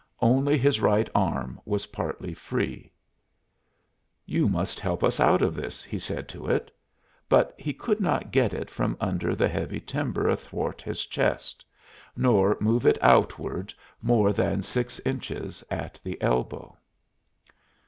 [0.19, 2.91] Only his right arm was partly free.
[4.25, 6.75] "You must help us out of this," he said to it.
[7.29, 11.63] But he could not get it from under the heavy timber athwart his chest,
[12.17, 16.75] nor move it outward more than six inches at the elbow.